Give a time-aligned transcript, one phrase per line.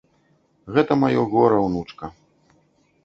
[0.77, 2.05] Гэта маё гора, унучка.